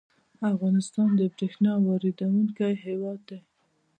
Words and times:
افغانستان 0.51 1.09
د 1.19 1.21
بریښنا 1.33 1.73
واردونکی 1.85 2.73
هیواد 2.85 3.19
دی 3.29 3.39